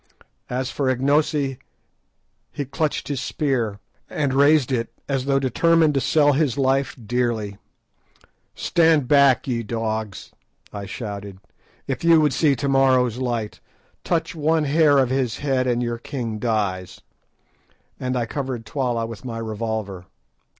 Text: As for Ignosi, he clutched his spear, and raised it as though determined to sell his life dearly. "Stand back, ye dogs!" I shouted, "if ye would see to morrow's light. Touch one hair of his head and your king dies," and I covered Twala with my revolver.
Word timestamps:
As 0.49 0.71
for 0.71 0.89
Ignosi, 0.89 1.59
he 2.51 2.65
clutched 2.65 3.07
his 3.07 3.21
spear, 3.21 3.79
and 4.09 4.33
raised 4.33 4.71
it 4.71 4.91
as 5.07 5.25
though 5.25 5.37
determined 5.37 5.93
to 5.93 6.01
sell 6.01 6.33
his 6.33 6.57
life 6.57 6.95
dearly. 7.05 7.59
"Stand 8.55 9.07
back, 9.07 9.47
ye 9.47 9.61
dogs!" 9.61 10.31
I 10.73 10.87
shouted, 10.87 11.37
"if 11.85 12.03
ye 12.03 12.17
would 12.17 12.33
see 12.33 12.55
to 12.55 12.67
morrow's 12.67 13.19
light. 13.19 13.59
Touch 14.03 14.33
one 14.33 14.63
hair 14.63 14.97
of 14.97 15.11
his 15.11 15.37
head 15.37 15.67
and 15.67 15.83
your 15.83 15.99
king 15.99 16.39
dies," 16.39 17.01
and 17.99 18.17
I 18.17 18.25
covered 18.25 18.65
Twala 18.65 19.05
with 19.05 19.23
my 19.23 19.37
revolver. 19.37 20.07